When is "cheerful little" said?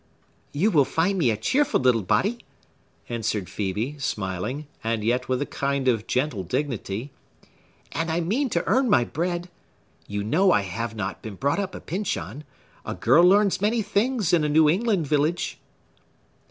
1.37-2.01